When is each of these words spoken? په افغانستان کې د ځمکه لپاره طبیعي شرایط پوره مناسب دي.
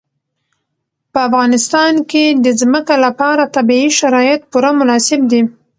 په 1.11 1.19
افغانستان 1.27 1.93
کې 2.11 2.23
د 2.43 2.47
ځمکه 2.61 2.95
لپاره 3.05 3.51
طبیعي 3.55 3.89
شرایط 3.99 4.41
پوره 4.51 4.71
مناسب 4.79 5.19
دي. 5.31 5.41